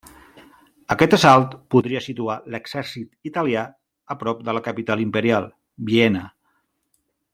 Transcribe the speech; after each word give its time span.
Aquest 0.93 1.11
assalt 1.17 1.51
podria 1.75 2.01
situar 2.05 2.37
l'exèrcit 2.55 3.29
italià 3.33 3.67
a 4.15 4.17
prop 4.23 4.41
de 4.49 4.57
la 4.59 4.65
capital 4.69 5.05
imperial, 5.05 5.47
Viena. 5.91 6.25